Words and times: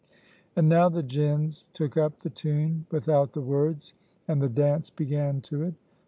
And 0.55 0.67
now 0.67 0.89
the 0.89 1.03
gins 1.03 1.67
took 1.73 1.95
up 1.95 2.21
the 2.21 2.31
tune 2.31 2.87
without 2.89 3.33
the 3.33 3.41
words 3.41 3.93
and 4.27 4.41
the 4.41 4.49
dance 4.49 4.89
began 4.89 5.41
to 5.41 5.61
it. 5.61 5.73